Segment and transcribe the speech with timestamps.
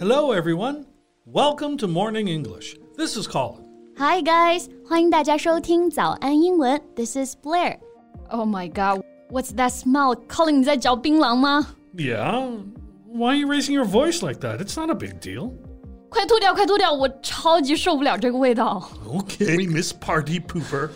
[0.00, 0.86] Hello, everyone.
[1.24, 2.76] Welcome to Morning English.
[2.96, 3.62] This is Colin.
[3.96, 6.82] Hi guys，欢迎大家收听早安英文。
[6.96, 7.78] This is Blair.
[8.30, 10.16] Oh my god, what's that smell?
[10.28, 11.68] Colin，你在嚼槟榔吗？
[11.96, 12.64] Yeah?
[13.12, 14.58] Why are you raising your voice like that?
[14.58, 15.52] It's not a big deal.
[16.08, 16.92] 快吐掉，快吐掉！
[16.92, 18.90] 我超级受不了这个味道。
[19.06, 20.90] Okay, Miss Party Pooper.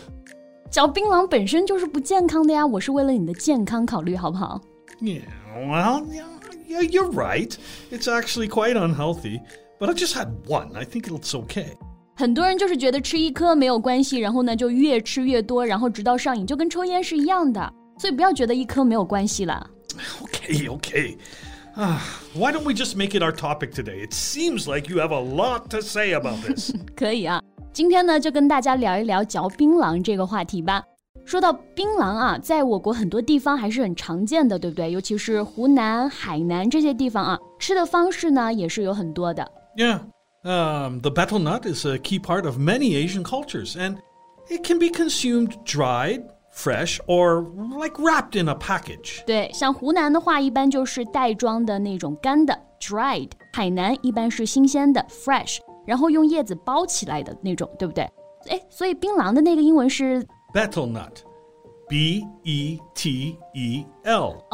[0.69, 4.59] 嚼槟榔本身就是不健康的呀，我是为了你的健康考虑，好不好？
[5.00, 5.22] Yeah,
[5.54, 6.24] well, yeah,
[6.66, 7.54] yeah, you're right.
[7.90, 9.40] It's actually quite unhealthy,
[9.78, 10.74] but I just had one.
[10.74, 11.76] I think it's okay.
[12.16, 17.72] 很多人就是觉得吃一颗没有关系，然后呢就越吃越多，然后直到上瘾，就跟抽烟是一样的。
[17.98, 19.70] 所以不要觉得一颗没有关系了。
[20.22, 21.16] Okay, okay.
[21.76, 22.00] Ah,
[22.34, 24.02] why don't we just make it our topic today?
[24.02, 26.72] It seems like you have a lot to say about this.
[26.96, 27.42] 可以啊，
[27.74, 30.82] 今天呢就跟大家聊一聊嚼槟榔这个话题吧。
[31.30, 34.90] 说到槟榔啊，在我国很多地方还是很常见的，对不对？
[34.92, 39.50] 尤其是湖南、海南这些地方啊，吃的方式呢也是有很多的。
[39.76, 40.00] Yeah.
[40.44, 43.96] Um, the betel nut is a key part of many Asian cultures, and
[44.48, 47.42] it can be consumed dried, fresh, or
[47.76, 49.24] like wrapped in a package.
[49.26, 58.08] 对，像湖南的话，一般就是袋装的那种干的 （dried）；海南一般是新鲜的 （fresh），然后用叶子包起来的那种，对不对？
[58.48, 61.23] 哎，所以槟榔的那个英文是 Betelnut。
[61.89, 64.45] B nut, B E T E L.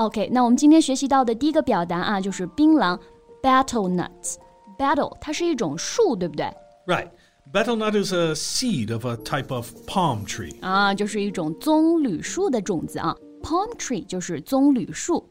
[3.44, 4.36] betel nuts。
[4.78, 6.45] Betel 它是一种树，对不对
[6.88, 7.09] ？Right.
[7.54, 10.59] Betel nut is a seed of a type of palm tree.
[10.62, 13.16] 啊，就是一种棕榈树的种子啊。
[13.44, 15.23] Palm tree 就是棕榈树。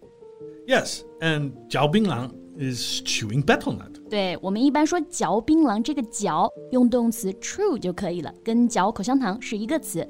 [0.67, 3.93] Yes, and 嚼槟榔 is chewing betel nut.
[4.09, 10.09] 对，我们一般说嚼槟榔这个嚼，用动词 true 就可以了，跟嚼口香糖是一个词。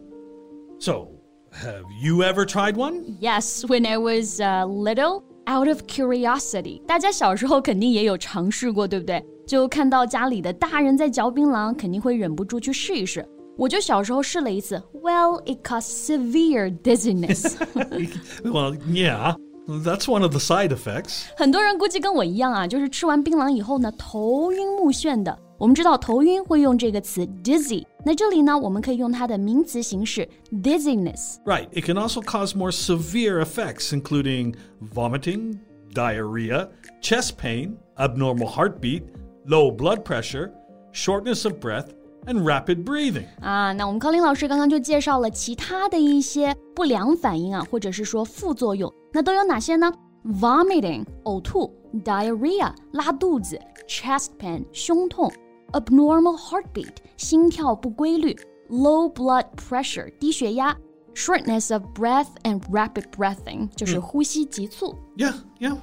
[0.79, 1.09] So,
[1.51, 3.17] have you ever tried one?
[3.19, 9.23] Yes, when I was uh, little, out of curiosity，大家小时候肯定也有尝试过，对不对？
[9.47, 13.27] 就看到家里的大人在嚼槟榔，肯定会忍不住去试一试。
[13.57, 17.57] 我就小时候试了一次，Well, it caused severe dizziness 。
[18.43, 19.35] well, yeah.
[19.67, 21.25] That's one of the side effects.
[21.37, 25.37] 很多人估计跟我一样啊，就是吃完槟榔以后呢，头晕目眩的。
[25.57, 31.35] 我们知道头晕会用这个词 dizzy，那这里呢，我们可以用它的名词形式 dizziness。
[31.45, 31.67] Right.
[31.71, 34.55] It can also cause more severe effects, including
[34.93, 35.59] vomiting,
[35.93, 36.69] diarrhea,
[37.01, 39.03] chest pain, abnormal heartbeat,
[39.45, 40.51] low blood pressure,
[40.91, 41.89] shortness of breath,
[42.25, 43.25] and rapid breathing.
[43.39, 49.91] 啊，那我们康林老师刚刚就介绍了其他的一些不良反应啊，或者是说副作用， 那都有哪些呢？
[50.25, 51.73] Vomiting 呕吐，
[52.03, 55.31] diarrhea 拉肚子，chest pain 胸痛，
[55.71, 58.37] abnormal heartbeat 心跳不规律，
[58.69, 60.77] low blood pressure 低血压，
[61.15, 64.95] shortness of breath and rapid breathing 就是呼吸急促。
[65.17, 65.77] Yeah, yeah.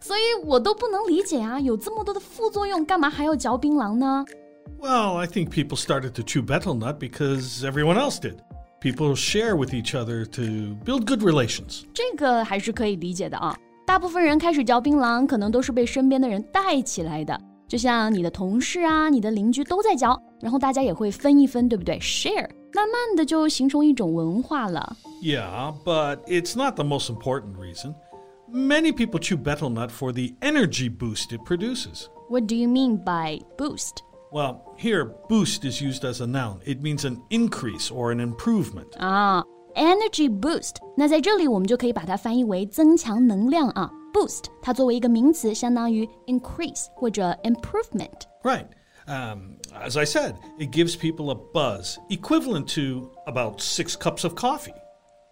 [0.00, 4.24] 所以我都不能理解啊，有这么多的副作用，干嘛还要嚼槟榔呢？
[4.78, 8.36] Well, I think people started to chew betel nut because everyone else did.
[8.84, 10.42] People share with each other to
[10.84, 11.82] build good relations.
[11.92, 13.56] 这个还是可以理解的啊。
[13.86, 17.38] 大部分人开始嚼槟榔，可能都是被身边的人带起来的。
[17.68, 21.98] 就像你的同事啊、你的邻居都在嚼，然后大家也会分一分，对不对？
[21.98, 24.96] Share，慢慢的就形成一种文化了。
[25.22, 27.94] Yeah, but it's not the most important reason.
[28.52, 32.08] Many people chew betel nut for the energy boost it produces.
[32.28, 34.02] What do you mean by boost？
[34.34, 36.60] Well, here, boost is used as a noun.
[36.64, 38.96] It means an increase or an improvement.
[38.98, 39.44] 啊，
[39.74, 40.76] energy boost。
[40.96, 43.90] 那在这里我们就可以把它翻译为增强能量啊。
[44.12, 48.22] Boost 它作为一个名词，相当于 increase 或者 improvement。
[48.42, 48.66] Right.
[49.06, 54.34] Um, as I said, it gives people a buzz equivalent to about six cups of
[54.34, 54.74] coffee.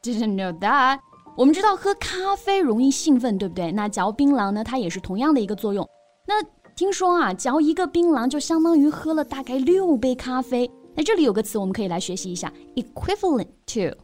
[0.02, 0.98] Didn't know that。
[1.36, 3.70] 我们知道喝咖啡容易兴奋，对不对？
[3.70, 5.88] 那嚼槟榔呢，它也是同样的一个作用。
[6.26, 6.42] 那
[6.82, 10.70] 听说啊，嚼一个槟榔就相当于喝了大概六杯咖啡。
[10.94, 13.96] 那这里有个词我们可以来学习一下，equivalent to。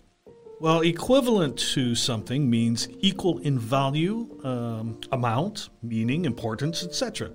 [0.61, 7.31] Well, equivalent to something means equal in value, um, amount, meaning, importance, etc.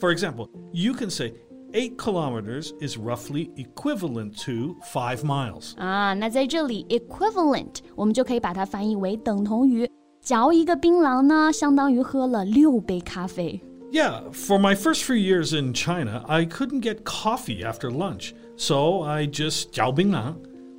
[0.00, 1.32] For example, you can say
[1.72, 5.74] eight kilometers is roughly equivalent to five miles.
[5.76, 9.88] 啊，那在这里 equivalent 我们就可以把它翻译为等同于。
[10.20, 13.60] 嚼一个槟榔呢，相当于喝了六杯咖啡。
[13.90, 19.02] Yeah, for my first few years in China, I couldn't get coffee after lunch, so
[19.02, 20.34] I just 嚼槟榔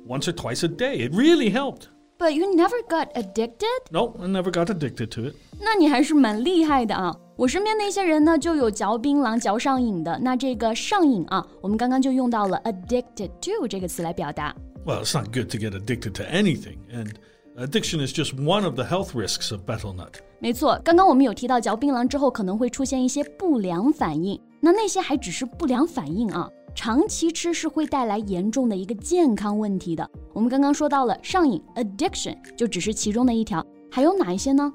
[0.06, 1.08] once or twice a day.
[1.08, 1.88] It really helped.
[2.18, 3.90] But you never got addicted？
[3.90, 5.34] No, I never got addicted to it.
[5.60, 7.14] 那你还是蛮厉害的啊！
[7.36, 10.18] 我身边的一些人呢，就有嚼槟榔嚼上瘾的。
[10.22, 14.54] 那这个上瘾啊，我们刚刚就用到了 addicted to 这个词来表达。
[14.86, 17.10] Well, it's not good to get addicted to anything, and
[17.60, 20.14] Addiction is just one of the health risks of betel nut.
[20.40, 30.06] 没错，刚刚我们有提到嚼槟榔之后可能会出现一些不良反应，那那些还只是不良反应啊，长期吃是会带来严重的一个健康问题的。
[30.34, 34.70] 我们刚刚说到了上瘾 （addiction） 就只是其中的一条，还有哪一些呢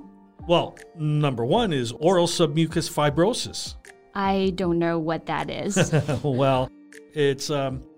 [0.48, 3.74] Well, number one is oral submucous fibrosis.
[4.14, 5.78] ？I don't know what that is.
[6.24, 6.68] well,
[7.14, 7.82] it's um,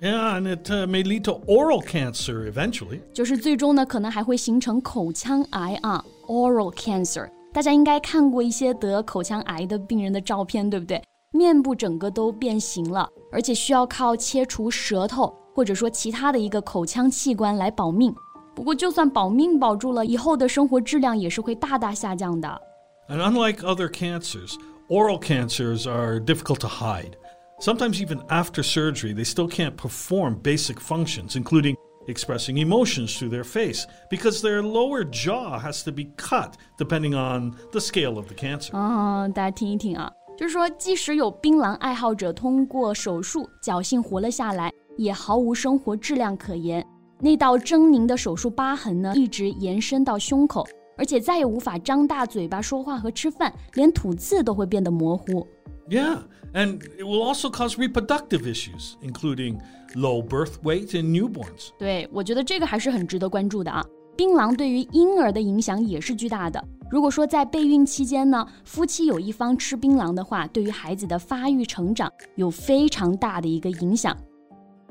[0.00, 3.00] Yeah, and it uh, may lead to oral cancer eventually.
[3.12, 7.28] 就是最终呢，可能还会形成口腔癌啊，oral cancer。
[7.52, 11.02] 大家应该看过一些得口腔癌的病人的照片，对不对？
[11.32, 18.14] 面部整个都变形了，而且需要靠切除舌头或者说其他的一个口腔器官来保命。
[18.54, 22.60] 不过，就算保命保住了，以后的生活质量也是会大大下降的。
[23.08, 24.54] And unlike other cancers,
[24.88, 27.12] oral cancers are difficult to hide.
[27.60, 31.76] Sometimes, even after surgery, they still can't perform basic functions, including
[32.08, 37.52] expressing emotions through their face, because their lower jaw has to be cut depending on
[37.70, 38.74] the scale of the cancer.
[38.74, 46.84] 啊，大家听一听啊，就是说，即使有槟榔爱好者通过手术侥幸活了下来，也毫无生活质量可言。
[47.20, 55.46] 那道狰狞的手术疤痕呢，一直延伸到胸口，而且再也无法张大嘴巴说话和吃饭，连吐字都会变得模糊。
[55.88, 56.22] Yeah,
[56.52, 59.60] and it will also cause reproductive issues, including
[59.94, 61.70] low birth weight in newborns.
[61.78, 63.84] 对我觉得这个还是很值得关注的啊。
[64.16, 66.62] 槟榔对于婴儿的影响也是巨大的。
[66.90, 74.16] 如果说在备孕期间呢，夫妻有一方吃槟榔的话，对于孩子的发育成长有非常大的一个影响。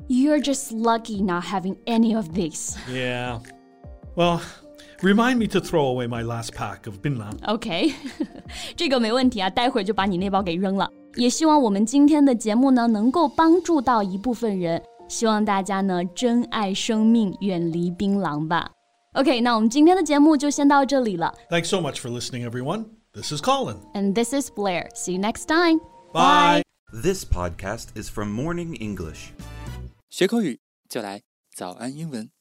[0.08, 2.74] You're just lucky not having any of these.
[2.90, 3.40] Yeah.
[4.16, 4.40] Well,
[5.00, 7.32] remind me to throw away my last pack of binlan.
[7.46, 7.92] OK，
[8.76, 10.88] 这个没问题啊，待会儿就把你那包给扔了。
[11.16, 14.82] 也希望我们今天的节目呢，能够帮助到一部分人。
[15.08, 18.70] 希望大家呢，珍爱生命，远离槟榔吧。
[19.14, 21.34] OK，那我们今天的节目就先到这里了。
[21.50, 22.84] Thanks so much for listening, everyone.
[23.12, 23.78] This is Colin.
[23.94, 24.88] And this is Blair.
[24.94, 25.80] See you next time.
[26.12, 26.62] Bye.
[26.92, 29.30] This podcast is from Morning English.
[30.08, 31.22] 学口语就来
[31.52, 32.33] 早安英文。